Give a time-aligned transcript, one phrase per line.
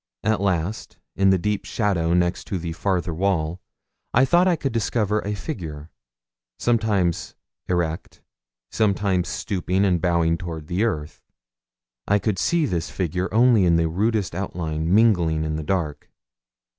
[0.23, 3.61] At last, in the deep shadow next the farther wall,
[4.15, 5.91] I thought I could discover a figure,
[6.57, 7.35] sometimes
[7.67, 8.23] erect,
[8.71, 11.21] sometimes stooping and bowing toward the earth.
[12.07, 16.09] I could see this figure only in the rudest outline mingling with the dark.